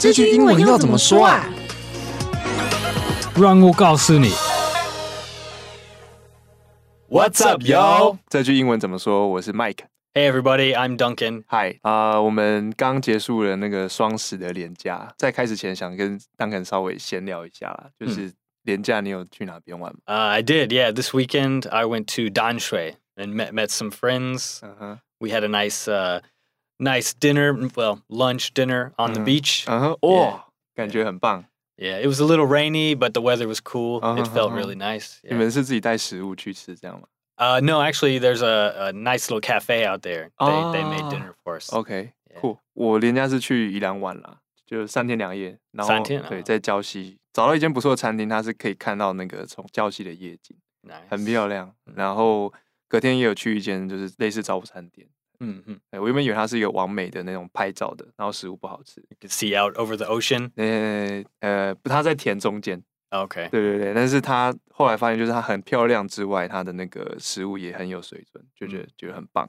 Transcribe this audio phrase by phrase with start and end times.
[0.00, 1.44] 这句英文要怎么说啊？
[3.34, 4.30] 让我告诉你。
[7.08, 8.16] What's up, yo？
[8.28, 9.26] 这句英文怎么说？
[9.26, 9.78] 我是 Mike。
[10.14, 11.42] Hey, everybody, I'm Duncan.
[11.48, 19.98] Hi，啊、uh,，我们刚结束了那个双十的连假，在开始前想跟 Duncan 稍微闲聊一下啦，就是连假你有去哪边玩吗？
[20.04, 20.92] 呃、uh, I did, yeah.
[20.92, 24.60] This weekend I went to Danshui and met met some friends.
[24.62, 24.98] Uh -huh.
[25.18, 26.20] We had a nice, uh,
[26.77, 27.53] nice dinner.
[27.75, 29.65] Well, lunch dinner on the beach.
[29.67, 31.45] 嗯哼，哇，感觉很棒。
[31.75, 33.99] Yeah, it was a little rainy, but the weather was cool.
[33.99, 35.19] Uh -huh, it felt really nice.
[35.23, 35.31] Yeah.
[35.31, 37.07] 你们是自己带食物去吃这样吗？
[37.35, 40.29] Uh, no, actually, there's a, a nice little cafe out there.
[40.37, 41.73] They, oh, they made dinner for us.
[41.73, 42.57] OK, cool.
[42.57, 42.59] Yeah.
[42.73, 44.37] 我连假是去宜兰玩了，
[44.67, 45.57] 就三天两夜。
[45.71, 51.09] 然后三天对，在礁溪找到一间不错的餐厅，它是可以看到那个从礁溪的夜景，nice.
[51.09, 51.73] 很漂亮。
[51.95, 52.53] 然后
[52.87, 55.07] 隔天也有去一间就是类似早午餐店。
[55.40, 59.00] 嗯嗯，我原本以为它是一个完美的那种拍照的，然后食物不好吃。
[59.08, 60.50] You can see out over the ocean.
[60.56, 62.82] 呃呃，它在田中间。
[63.10, 69.48] OK，对对对，但是它后来发现，就是它很漂亮之外，它的那个食物也很有水准，就觉得、嗯、觉得很棒，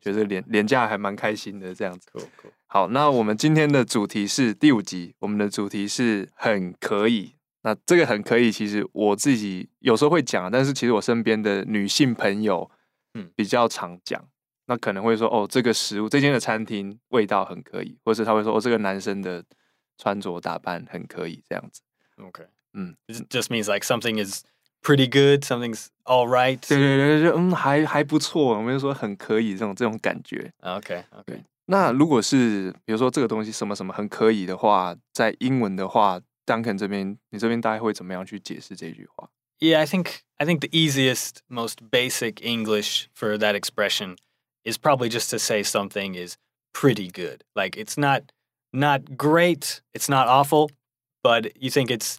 [0.00, 2.06] 觉得廉廉价还蛮开心的这样子。
[2.12, 2.50] Cool, cool.
[2.66, 7.32] 好，那我们今天的主题是第五集，我们的主题是很可以。
[7.62, 12.70] 那这个很可以，其实我自己有时候会讲，但是其实我身边的女性朋友，
[13.14, 14.28] 嗯，比较常讲、嗯，
[14.68, 19.42] 那可能会说，哦，这个食物，这间的餐厅味道很可以，或是他会说，哦，这个男生的
[19.96, 21.80] 穿着打扮很可以，这样子。
[22.22, 22.44] OK。
[22.74, 24.44] 嗯，it just means like something is
[24.82, 26.60] pretty good, something's all right。
[26.68, 30.52] 对对对，就嗯还还不错，我们就说很可以这种这种感觉。
[30.60, 31.42] OK OK。
[31.64, 44.16] 那如果是比如说这个东西什么什么很可以的话，在英文的话，Duncan 这边你这边大概会怎么样去解释这句话？Yeah, I think I think the easiest, most basic English for that expression
[44.63, 46.35] is probably just to say something is
[46.73, 47.43] pretty good.
[47.55, 48.31] Like it's not
[48.71, 50.69] not great, it's not awful,
[51.23, 52.17] but you think it's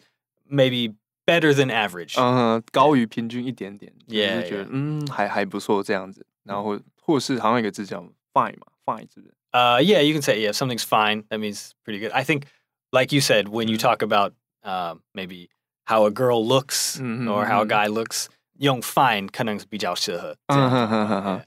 [0.49, 0.95] maybe
[1.27, 4.69] better than average，嗯，高于平均一点点，yeah, 就是觉得 yeah.
[4.71, 8.01] 嗯还还不错这样子，然后或是好像有一个字叫
[8.33, 9.35] fine 嘛，fine 是不是？
[9.53, 12.13] 呃、uh,，yeah you can say yeah something's fine that means pretty good.
[12.13, 12.43] I think
[12.91, 14.33] like you said when you talk about
[14.63, 15.49] uh, maybe
[15.87, 18.27] how a girl looks or how a guy looks，
[18.59, 21.43] 用 fine 可能是比较适合，嗯哼哼哼哼，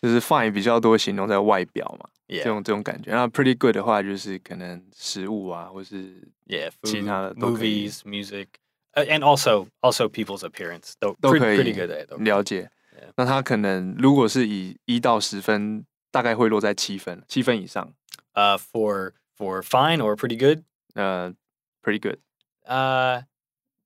[0.00, 2.08] 就是 fine 比较多形容在外表嘛。
[2.28, 2.44] Yeah.
[2.44, 11.90] 这种这种感觉，那 pretty good 的话就是可能食物啊，或是 yeah 其他的 movies music，and also also people's appearance 都都可以 pretty good
[12.20, 12.70] 了解。
[12.94, 13.12] Yeah.
[13.16, 17.94] 那他可能如果是以一到十分，大概会落在七分，七分以上。
[18.34, 20.62] 呃、uh,，for for fine or pretty good，
[20.94, 21.32] 呃、
[21.82, 22.18] uh,，pretty good。
[22.64, 23.22] 呃、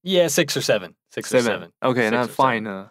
[0.03, 1.71] uh,，yeah，six or seven，six or seven。
[1.79, 2.91] OK，那 fine 呢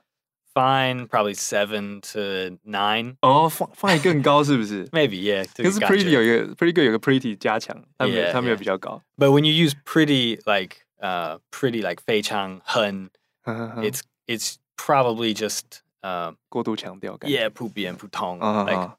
[0.55, 3.17] ？Fine, probably seven to nine.
[3.21, 4.87] 哦、oh,，fine 更高是不是？
[4.89, 5.47] Maybe, yeah.
[5.55, 9.03] 可是 pretty 有一个 pretty good 有个 pretty 加强，它没有它没有比较高。
[9.19, 13.11] But when you use pretty like uh pretty like 非常很
[13.45, 17.31] it's it's probably just uh 过度强调感。
[17.31, 18.39] Yeah，普遍普通。
[18.41, 18.91] Uh, like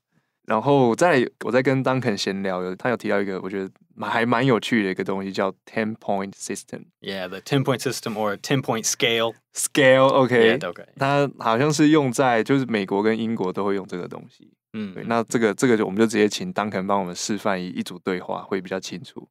[0.52, 6.84] 然后再我在跟 Duncan 闲聊，他有提到一个我觉得蛮还蛮有趣的一个东西，叫 ten point system。
[7.00, 9.32] Yeah，the ten point system or ten point scale。
[9.54, 14.52] Scale，OK，、okay, yeah, 它好像是用在就是美国跟英国都会用这个东西。
[14.74, 19.26] 嗯，对，那这个这个就我们就直接请 Duncan 帮我们示范一一组对话，会比较清楚。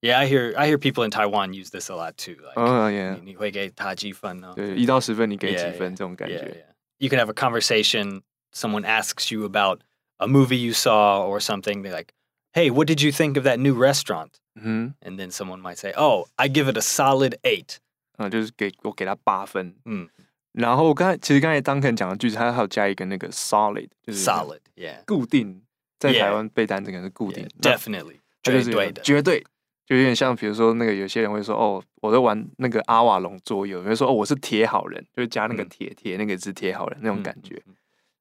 [0.00, 2.36] Yeah，I hear I hear people in Taiwan use this a lot too。
[2.36, 4.52] Like, oh，Yeah，你会给他几分呢？
[4.54, 6.36] 对，一到十分你给几分 yeah, yeah, 这种感觉。
[6.36, 6.74] Yeah, yeah.
[6.98, 8.20] You can have a conversation.
[8.52, 9.80] Someone asks you about
[10.19, 12.13] a movie you saw or something, they're like,
[12.53, 14.39] hey, what did you think of that new restaurant?
[14.57, 14.87] Mm-hmm.
[15.01, 17.79] And then someone might say, oh, I give it a solid eight.
[18.17, 19.75] 嗯，就是给我给他八分。
[19.83, 20.07] 嗯，
[20.53, 25.61] 然后刚才其实刚才 Duncan 讲的句子，他还有加一个那个 solid，就是 solid，yeah，固定，
[25.99, 29.43] 在台湾背单词可能是固定 yeah,，definitely，绝对的，绝对，
[29.85, 37.55] 就有点像比如说那个有些人会说，哦，我在玩那个阿瓦隆桌游，比如说哦，我是铁好人，就是加那个铁铁、嗯、那个字铁好人那种感觉。
[37.67, 37.75] 嗯嗯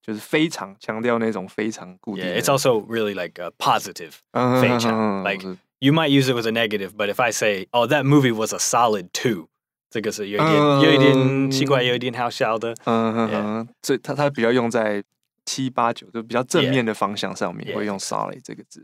[0.09, 2.25] 就是非常强调那种非常固定。
[2.25, 4.13] Yeah, it's also really like a positive.
[4.59, 5.45] 非常 like
[5.77, 8.51] you might use it with a negative, but if I say, "Oh, that movie was
[8.51, 9.49] a solid two,"
[9.91, 12.73] 这个是有一点有一点奇怪，有一点好笑的。
[12.85, 15.03] 嗯嗯嗯，所以它它比较用在
[15.45, 18.81] 七八九，就比较正面的方向上面会用 solid 这个字。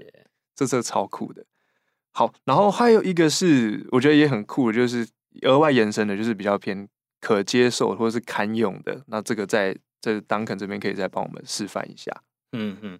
[0.55, 1.43] 这这超酷的。
[2.11, 5.07] 好，然后还有一个是我觉得也很酷的，就是
[5.41, 6.87] 额外延伸的，就是比较偏
[7.19, 9.01] 可接受或者是堪用的。
[9.07, 12.10] 那这个在这 Duncan 这边可以再帮我们示范一下。
[12.52, 12.98] 嗯嗯。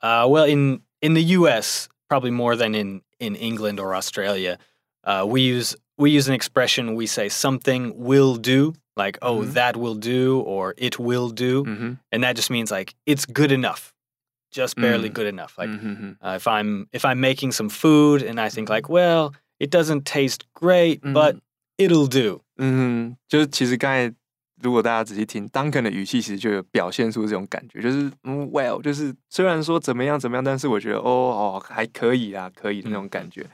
[0.00, 4.58] Uh, well, in in the U.S., probably more than in in England or Australia,
[5.04, 6.94] uh, we use we use an expression.
[6.94, 9.54] We say something will do, like oh mm -hmm.
[9.54, 11.96] that will do or it will do, mm -hmm.
[12.12, 13.92] and that just means like it's good enough.
[14.56, 15.58] just barely good enough.
[15.58, 16.16] Like Mhm.
[16.22, 20.04] uh, if I'm if I'm making some food and I think like, well, it doesn't
[20.06, 21.36] taste great, but
[21.78, 22.40] it'll do.
[22.56, 24.14] 嗯，就是其实刚才
[24.63, 33.45] 如果大家仔细听，Duncan 的语气其实就有表现出这种感觉，就是嗯，well，就是虽然说怎么样怎么样，但是我觉得哦哦还可以啊，可以的那种感觉。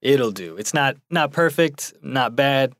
[0.00, 0.58] It'll do.
[0.60, 2.72] It's not not perfect, not bad,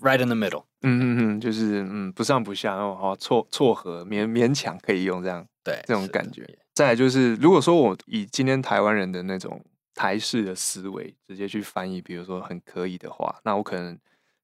[0.00, 0.64] right in the middle.
[0.82, 6.46] 嗯嗯嗯，就是嗯不上不下，然后好撮撮合勉勉强可以用这样对，这种感觉。
[6.72, 9.62] 再来就是，如果说我以今天台湾人的那种
[9.94, 13.98] 台式的思维直接去翻译，比如说很可以的话，那我可能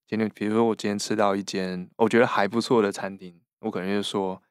[0.07, 4.43] 今天，比如说我今天吃到一间我觉得还不错的餐厅，我可能就说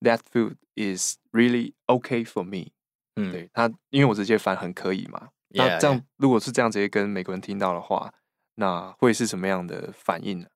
[0.00, 2.72] That food is really okay for me。
[3.16, 5.28] 嗯，对他，因为我直接翻很可以嘛。
[5.50, 8.12] 那这样.如果是这样直接跟美国人听到的话，
[8.56, 10.48] 那会是什么样的反应呢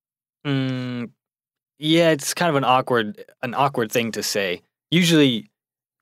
[0.43, 1.11] ？Mm,
[1.77, 4.63] yeah, it's kind of an awkward an awkward thing to say.
[4.89, 5.50] Usually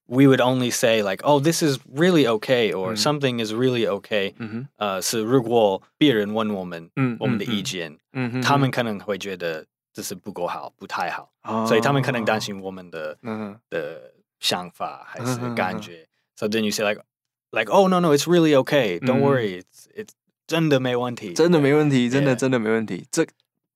[0.07, 3.01] we would only say like, "Oh, this is really okay," or Mhm.
[3.01, 4.33] something is really okay.
[4.37, 13.59] 嗯哼，呃，是如果别人问我们嗯我们的意见，嗯哼，他们可能会觉得这是不够好，不太好，哦，所以他们可能担心我们的嗯哼。
[13.69, 16.05] 的想法还是嗯哼感觉。
[16.35, 17.01] So then you say like
[17.51, 18.99] like, "Oh no no, it's really okay.
[18.99, 20.09] Don't 嗯 worry, it's it's
[20.45, 23.07] 真的没问题，真的没问题，真的 Yeah 真的没问题。
[23.09, 23.25] 这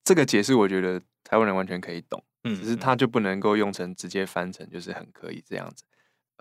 [0.03, 5.85] 这个解释，我觉得台湾人完全可以懂，嗯，只是他就不能够用成直接翻成就是很可以这样子。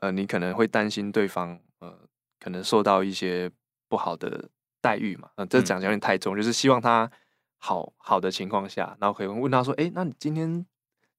[0.01, 1.97] 呃，你可能会担心对方呃
[2.39, 3.49] 可能受到一些
[3.87, 4.49] 不好的
[4.81, 7.09] 待遇嘛，呃，这讲的有点太重，就是希望他
[7.57, 10.65] 好好的情况下，然后可以问他说，哎，那你今天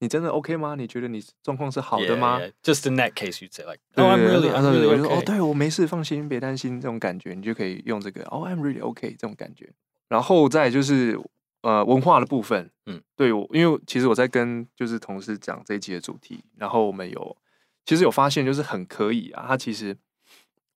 [0.01, 0.75] 你真的 OK 吗？
[0.75, 2.51] 你觉得你状况是好的吗？yeah.
[2.63, 5.19] Just in that case, you'd say like, 对 "Oh, I'm really, I'm really 说 okay."
[5.21, 9.73] 哦，对我没事，放心，别担心，这种感觉你就可以用这个 "Oh,，I'm really okay 这种感觉。
[10.09, 11.17] 然后再就是
[11.63, 17.37] 呃文化的部分，嗯，对我，因为其实我在跟就是同事讲这一集的主题，然后我们有
[17.85, 19.97] 其实有发现就是很可以啊，它其实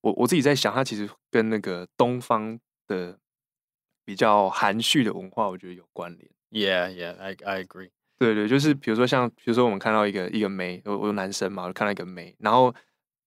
[0.00, 3.18] 我我自己在想，它其实跟那个东方的
[4.04, 6.30] 比较含蓄的文化，我觉得有关联。
[6.50, 7.90] Yeah, yeah, I I agree.
[8.18, 12.74] 对对，就是比如说像，比如说我们看到一个一个妹，我我男生嘛，我看到一个妹，然后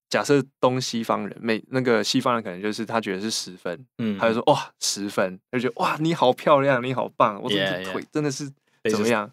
[0.08, 7.92] 假设东西方人，妹那个西方人可能就是他觉得是十分，嗯他就说哇十分，他就觉得哇你好漂亮，你好棒，我这 Yeah, 个 yeah.
[7.92, 8.50] 腿真的是
[8.90, 9.32] 怎么样？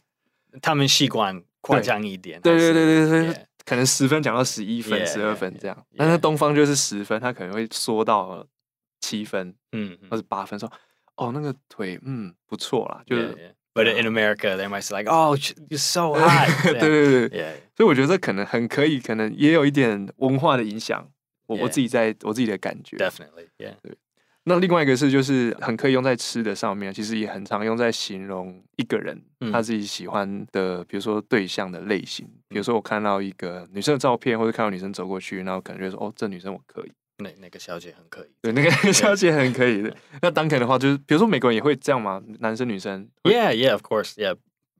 [0.62, 2.40] 他们习惯夸张一点。
[2.42, 8.48] 对对对对对.可能十分讲到十一分、Yeah, 十二 yeah, 分这样 yeah.，但是东方就是十分，他可能会缩到
[9.02, 10.72] 七分嗯或者八分，说
[11.16, 13.54] 哦那个腿嗯不错啦，就 Yeah, 是 yeah.
[13.74, 17.42] But in America, they might say like, "Oh, you're so hot." 对对对。
[17.42, 17.54] Yeah.
[17.76, 21.12] 所以我觉得这可能很可以，可能也有一点文化的影响。
[21.46, 21.62] 我 Yeah.
[21.62, 22.98] 我自己在我自己的感觉。
[22.98, 23.50] Definitely.
[24.48, 32.26] 那另外一个是，就是很可以用在吃的上面，其实也很常用在形容一个人嗯他自己喜欢的，比如说对象的类型。
[32.48, 36.92] 比如说我看到一个女生的照片，或者看到女生走过去，然后可能就说：“哦，这女生我可以。
[37.18, 39.94] 那那个小姐很可以。”对，那个小姐很可以的。
[40.22, 42.24] 那当肯的话，就是比如说美国人也会这样吗？
[42.40, 44.14] 男生女生 Yeah, yeah, of course.
[44.16, 44.36] Yeah.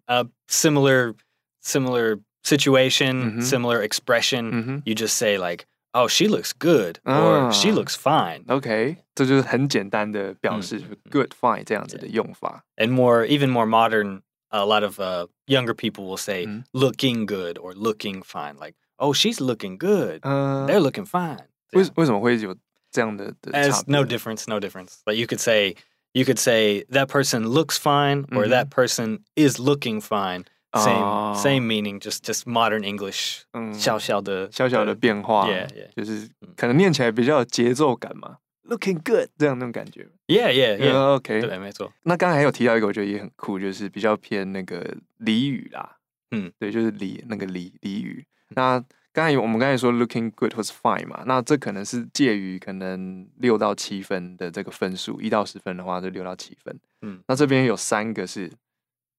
[0.08, 1.14] Uh, similar,
[1.62, 3.42] similar situation, Mhm.
[3.42, 4.82] similar expression.
[4.86, 7.51] You just say like, "Oh, she looks good," or Ah.
[7.51, 12.65] "She looks fine." ，OK，这就是很简单的表示、嗯 good fine 这样子的用法。
[12.77, 16.65] And more, even more modern, a lot of uh, younger people will say Mhm.
[16.73, 21.47] "looking good" or "looking fine." Like, "Oh, she's looking good." 嗯、 They're looking fine.
[21.73, 22.55] 为为什么会有
[22.91, 24.97] 这样的的差 As 别 no difference, no difference.
[25.07, 25.77] Like you could say,
[26.13, 28.51] you could say that person looks fine, or Mhm.
[28.51, 30.45] that person is looking fine.
[30.74, 31.34] Same, Oh.
[31.36, 32.00] same meaning.
[32.00, 33.44] Just, just modern English.
[33.54, 35.90] 嗯小小的小小的变化 Yeah, yeah.
[35.96, 38.38] 就是可能念起来比较有节奏感嘛
[38.70, 40.08] ，looking good 这样那种感觉。
[40.28, 40.94] Yeah, yeah, yeah.
[40.94, 41.92] o k 对，没错。
[42.04, 45.98] 那刚才还有提到一个，我觉得也很酷，就是比较偏那个俚语啦。
[46.32, 48.26] 嗯，对，就是俚那个俚俚语。
[48.50, 48.84] 那
[49.14, 56.78] 刚才我们刚才说 looking good 或是 fine 嘛，那这可能是介于可能六到七分的这个分数，一到十分的话就六到七分。
[57.02, 58.52] 嗯，那这边有三个是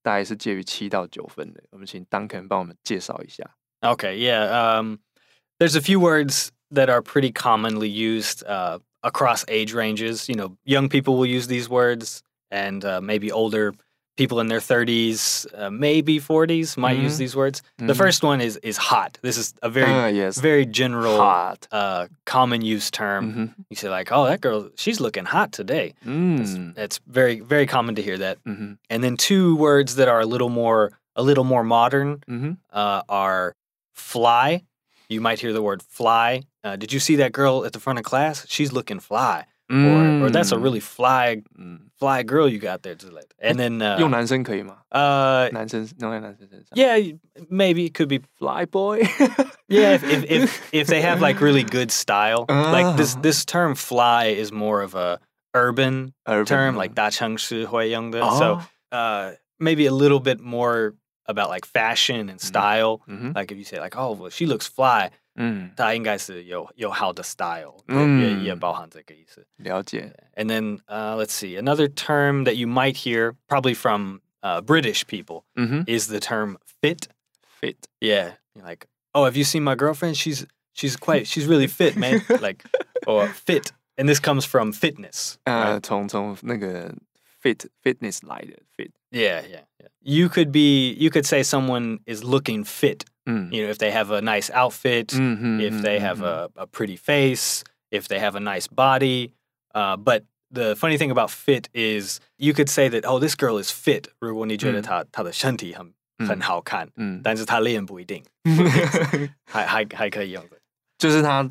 [0.07, 3.55] 大概是介于七到九分的，我们请 Duncan 帮我们介绍一下。
[3.81, 4.47] Okay, yeah.
[4.49, 4.99] Um,
[5.59, 10.27] there's a few words that are pretty commonly used uh, across age ranges.
[10.27, 13.73] You know, young people will use these words, and uh, maybe older
[14.18, 17.04] people in their 30s, uh, maybe 40s, might mm-hmm.
[17.04, 17.62] use these words.
[17.62, 17.86] Mm-hmm.
[17.86, 19.16] The first one is is hot.
[19.22, 20.38] This is a very uh, yes.
[20.38, 21.66] very general, hot.
[21.72, 23.30] Uh, common use term.
[23.30, 23.62] Mm-hmm.
[23.70, 26.74] You say like, "Oh, that girl, she's looking hot today." Mm.
[26.74, 28.42] That's, very very common to hear that.
[28.44, 28.72] Mm-hmm.
[28.90, 32.52] And then two words that are a little more a little more modern mm-hmm.
[32.72, 33.54] uh, are
[33.94, 34.62] fly.
[35.08, 36.42] You might hear the word fly.
[36.62, 38.46] Uh, did you see that girl at the front of class?
[38.48, 39.46] She's looking fly.
[39.69, 43.35] Or, or that's a really fly, 嗯 fly girl you got there 之类的。
[43.41, 44.77] And then、uh, 用男生可以吗？
[44.89, 46.75] 呃、uh,，男生用在男生身上。
[46.75, 47.17] Yeah,
[47.49, 48.99] maybe it could be fly boy.
[49.67, 53.73] yeah, if, if if if they have like really good style, like this this term
[53.73, 55.19] fly is more of a
[55.55, 56.45] urban, urban.
[56.45, 58.19] term, like 大城市会用的。
[58.21, 58.37] Oh.
[58.37, 58.59] So,
[58.91, 60.93] uh, maybe a little bit more
[61.25, 63.01] about like fashion and style.
[63.07, 63.31] Mm-hmm.
[63.33, 65.09] Like if you say like, oh, well, she looks fly.
[65.37, 69.45] 嗯，它应该是有有好的 style，嗯，也也包含这个意思。
[69.57, 70.13] 了解。
[70.35, 75.45] And then, uh, let's see, another term that you might hear, probably from uh, British people,
[75.55, 75.83] mm-hmm.
[75.87, 77.07] is the term fit.
[77.59, 77.87] Fit.
[77.99, 80.17] Yeah, like, oh, have you seen my girlfriend?
[80.17, 82.21] She's she's quite she's really fit, man.
[82.41, 82.63] like,
[83.07, 85.37] or fit, and this comes from fitness.
[85.45, 86.93] 呃，从从那个
[87.41, 88.91] fit fitness 来的 fit.
[89.11, 89.87] Yeah, yeah, yeah.
[90.01, 93.05] You could be, you could say someone is looking fit.
[93.27, 93.51] Mm.
[93.53, 96.97] You know, if they have a nice outfit, mm-hmm, if they have a, a pretty
[96.97, 99.31] face, if they have a nice body.
[99.73, 103.57] Uh, but the funny thing about fit is you could say that, oh, this girl
[103.57, 104.09] is fit.
[104.19, 105.93] 如果你觉得她她的身体很
[106.27, 108.23] 很好看，嗯，但是她练不一定，
[109.45, 110.57] 还还还可以用的。
[110.97, 111.49] 就是他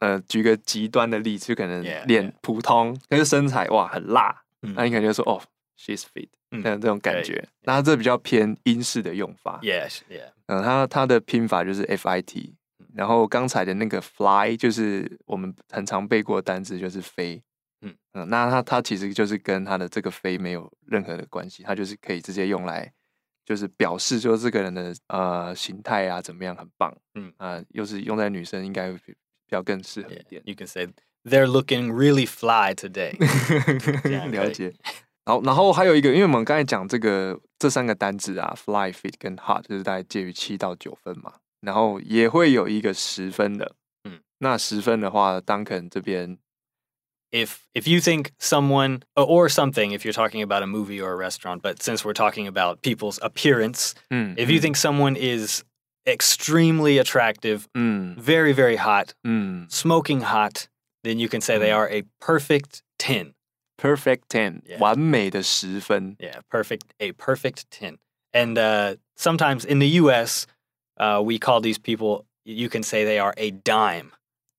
[0.00, 5.42] 呃，举个极端的例子，就可能脸普通，但是身材哇很辣，那你可能就说哦，
[5.78, 6.28] she's fit。
[6.63, 9.59] 像这种感觉，那这比较偏英式的用法。
[9.61, 10.31] Yes, yeah。
[10.47, 12.55] 嗯，它它的拼法就是 F I T，
[12.93, 17.41] 然后刚才的那个 fly 就是我们很常背过的单词，就是飞。
[17.81, 22.91] 嗯嗯，那它它其实就是跟它的这个飞没有任何的关系，它就是可以直接用来，
[23.45, 26.95] 就是表示说这个人的呃形态啊怎么样很棒。
[27.15, 29.15] 嗯啊，又是用在女生应该会比
[29.49, 30.41] 较更适合一点。
[30.45, 30.87] You can say
[31.23, 33.17] they're looking really fly today。
[34.31, 34.73] 了解。
[35.24, 41.34] 好，然后还有一个，因为我们刚才讲这个这三个单字啊，fly、fit 跟 hot，就是大概介于七到九分嘛。
[41.60, 46.38] 然后也会有一个十分的，嗯，那十分的话，Duncan 这边，
[47.30, 51.60] if if you think someone or something, if you're talking about a movie or a restaurant,
[51.60, 55.62] but since we're talking about people's appearance, 嗯，if you think someone is
[56.06, 60.64] extremely attractive, 嗯 very very hot, 嗯 smoking hot,
[61.02, 63.33] then you can say they are a perfect ten.
[63.76, 64.78] Perfect ten， Yeah.
[64.78, 66.16] 完美的十分。
[66.18, 67.98] Yeah, perfect, a perfect 10.
[68.32, 70.46] And uh, sometimes in the US,
[70.98, 74.12] uh, we call these people, you can say they are a dime.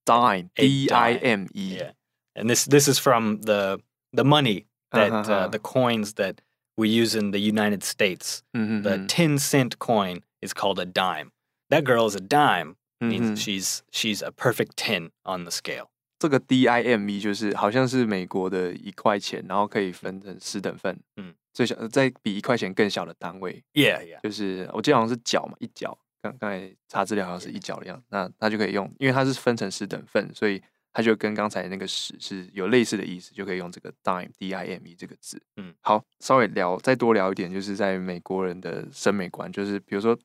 [0.04, 1.92] Dime, A D I M E， Yeah.
[2.34, 3.78] And this, this is from the,
[4.12, 5.32] the money that, Uh-huh.
[5.32, 6.40] uh, the coins that
[6.76, 8.42] we use in the United States.
[8.54, 11.30] 嗯 The 10 cent coin is called a dime.
[11.70, 15.50] That girl is a dime, 嗯 means 哼 she's, she's a perfect 10 on the
[15.52, 15.90] scale.
[16.19, 24.21] 这个 D I M E 就是好像是美国的一块钱，然后可以分成十等份，嗯，最小再比一块钱更小的单位，Yeah, yeah.
[24.21, 25.97] 就是我记得好像是角嘛，一角。
[26.19, 30.59] 刚刚才查资料好像是一角的样子，那它就可以用，因为它是分成十等份，所以
[30.91, 35.39] 它就跟刚才那个十是有类似的意思，就可以用这个 dime D I M E 这个字。
[35.57, 40.17] 嗯，好，稍微聊再多聊一点，就是在美国人的审美观，就是比如说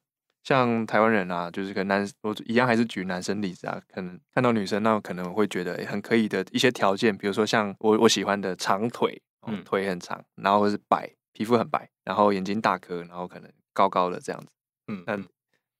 [0.42, 14.48] 像台湾人啊，就是可能男我一样还是举男生例子啊，可能看到女生那可能会觉得很可以的一些条件，比如说像我我喜欢的长腿，嗯，腿很长，然后或是白，皮肤很白，然后眼睛大颗，然后可能高高的这样子。
[14.88, 15.18] 嗯，那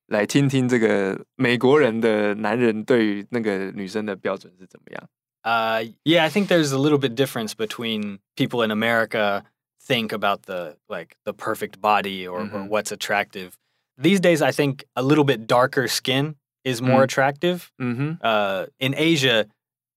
[0.07, 5.09] 来听听这个美国人的男人对于那个女生的标准是怎么样
[5.42, 9.42] ？Uh, yeah, I think there's a little bit difference between people in America
[9.85, 12.69] think about the like the perfect body or, or Mhm.
[12.69, 13.54] what's attractive.
[13.97, 17.07] These days, I think a little bit darker skin is more Mm.
[17.07, 17.71] attractive.
[17.79, 19.45] 嗯哼， Uh, in Asia,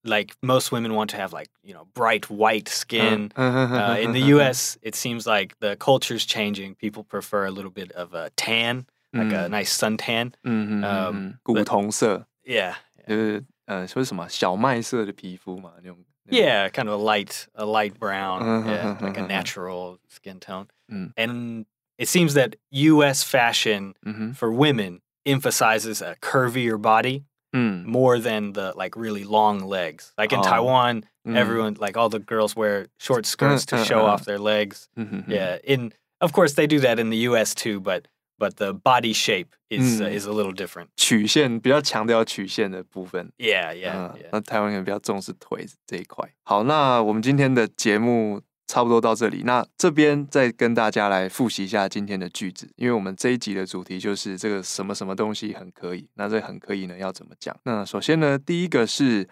[0.05, 3.31] like most women want to have like you know bright white skin.
[3.35, 6.75] 嗯 Uh, in the U.S., it seems like the culture's changing.
[6.77, 10.33] People prefer a little bit of a tan, like a 嗯 nice suntan.
[10.45, 15.99] 嗯嗯 Um, 嗯，古铜色 Yeah, 就是呃说是什么小麦色的皮肤嘛，那种。
[16.25, 19.27] 那种 Yeah, kind of a light, a light brown, Uh-huh, yeah, uh-huh, like a uh-huh.
[19.27, 20.69] natural skin tone.
[20.89, 21.13] Mm.
[21.17, 21.67] And
[21.99, 23.23] it seems that U.S.
[23.25, 29.61] fashion 嗯哼， for women emphasizes a curvier body 嗯 more than the like really long
[29.69, 30.13] legs.
[30.17, 30.43] Like in Oh.
[30.43, 34.15] Taiwan, 嗯 everyone like all the girls wear short skirts to show uh-uh.
[34.15, 34.87] off their legs.
[34.97, 37.55] 嗯哼， Yeah, in of course they do that in the U.S.
[37.55, 38.07] too, but
[38.39, 40.13] but the body shape is uh, Mm.
[40.15, 40.89] is a little different.
[40.97, 43.31] 曲线比较强调曲线的部分。
[43.37, 44.29] Yeah, yeah, 嗯 yeah.
[44.33, 46.27] 那台湾人比较重视腿这一块。
[46.45, 49.44] 好，那我们今天的节目 差不多到这里。
[49.44, 56.10] 那这边再跟大家来复习一下今天的句子，因为我们这一集的主题就是这个什么什么东西很可以。
[56.16, 57.56] 那这很可以呢，要怎么讲？
[57.64, 59.28] 那首先呢，第一个是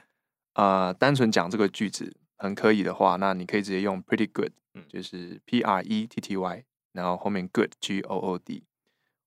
[0.53, 8.63] 呃，单纯讲这个句子很可以的话，那你可以直接用 pretty good，嗯就是 P R E T T Y，然后后面 good G O O D，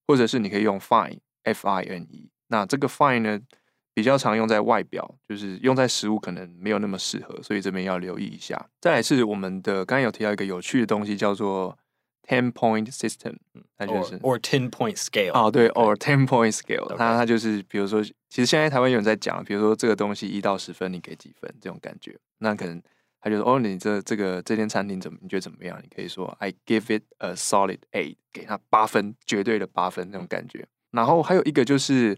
[0.06, 2.30] 或者是你可以用 fine F I N E。
[2.48, 3.40] 那这个 fine 呢？
[3.96, 8.68] 比较常用在外表，就是用在食物可能没有那么适合，所以这边要留意一下。
[8.78, 11.78] 再来是我们的刚刚有提到一个有趣的东西，叫做
[12.28, 13.34] ten point system，
[13.78, 15.32] 它就是 or, or ten point scale。
[15.32, 22.82] 哦，对，or ten point scale，它它就是比如说，其实现在台湾有人在讲，比如说这个东西一到十分，你给几分这种感觉，那可能。
[23.18, 25.18] 他就说：“哦，你这这个这间餐厅怎么？
[25.20, 25.76] 你觉得怎么样？
[25.82, 30.68] 你可以说 I give it a solid eight，给他八分，绝对的八分那种感觉。
[30.92, 32.16] 然后还有一个就是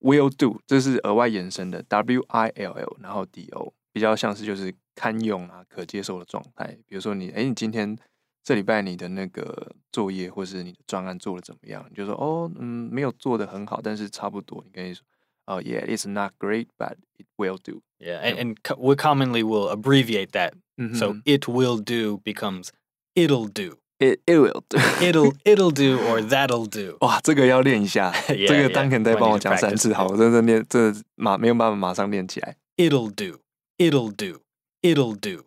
[0.00, 6.78] will do，这是额外延伸的 W I L L，然后 D O，比较像是就是堪用啊，可接受的状态。
[6.86, 7.96] 比如说你，哎，你今天
[8.42, 11.84] 这礼拜你的那个作业或是你的专案做的怎么样？
[11.90, 14.62] 你就说哦，嗯，没有做的很好，但是差不多。
[14.64, 15.04] 你可以说。”
[15.48, 17.80] Oh yeah, it's not great, but it will do.
[18.00, 20.54] Yeah, and, and we commonly will abbreviate that.
[20.76, 20.96] Mm-hmm.
[20.96, 22.70] So it will do becomes
[23.14, 23.78] it'll do.
[24.01, 24.79] It it will do.
[24.99, 26.97] it'll it'll do or that'll do.
[27.05, 28.11] 哇，这个要练一下。
[28.29, 32.57] yeah, 这个 Duncan 再帮我讲三次，好，我真的练，这马没有办法马上练起来。
[32.77, 33.41] It'll do.
[33.77, 34.41] It'll do.
[34.81, 35.45] It'll do.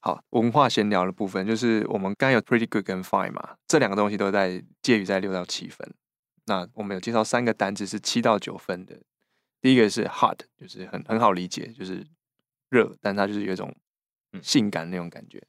[0.00, 5.88] 好，文化闲聊的部分就是我们刚有 pretty good 跟 fine 嘛，这两个东西都在介于在六到七分。
[6.46, 8.98] 那我们有介绍三个单词是七到九分的。
[9.60, 12.04] 第一个是 hot，就是很很好理解，就是
[12.68, 13.72] 热，但它就是有一种
[14.42, 15.40] 性感那种感觉。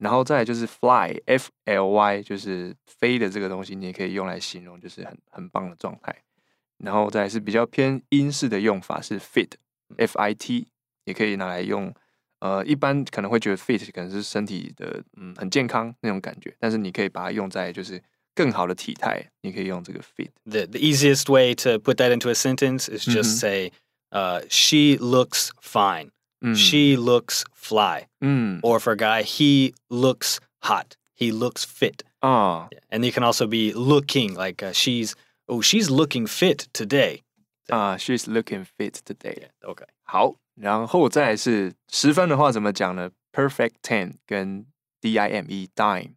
[0.00, 6.14] 然后再来就是 fly，f l y，就是飞的这个东西，你也可以用来形容，就是很很棒的状态。
[6.78, 10.66] 然后再来是比较偏英式的用法是 fit，f i t，
[11.04, 11.94] 也可以拿来用。
[12.40, 18.02] 呃，一般可能会觉得 fit 可能是身体的嗯很健康那种感觉，但是你可以把它用在就是。
[18.32, 20.30] 更好的体态，你可以用这个 fit。
[20.44, 23.72] The the easiest way to put that into a sentence is just say,
[24.12, 26.10] uh, she looks fine.
[26.53, 28.07] She looks fly.
[28.61, 30.95] Or for a guy, he looks hot.
[31.15, 32.03] He looks fit.
[32.21, 35.13] And you can also be looking like she's
[35.47, 37.21] oh she's looking fit today.
[37.69, 39.49] 啊，she's looking fit today.
[39.61, 43.09] OK，好，然后再来是十分的话怎么讲呢？
[43.31, 44.65] Perfect ten 跟
[45.01, 46.11] D I M E dime。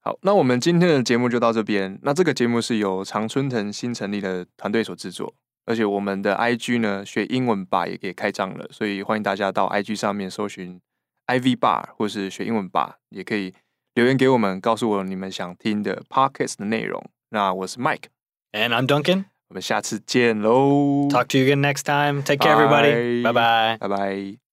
[0.00, 1.98] 好，那我们今天的节目就到这边。
[2.02, 5.34] 那这个节目是由常春藤新成立的团队所制作，
[5.65, 10.81] 而且我们的 IG 呢，学英文吧也给开张了，所以欢迎大家到 IG 上面搜寻
[11.27, 13.53] Ivy Bar 或是学英文吧，也可以
[13.93, 17.03] 留言给我们，告诉我你们想听的 Podcast 的内容。
[17.29, 21.07] 那我是 Mike，and I'm Duncan，我们下次见喽。
[21.09, 22.21] Talk to you again next time.
[22.23, 23.23] Take care, everybody.
[23.23, 23.77] Bye bye.
[23.77, 24.50] Bye bye.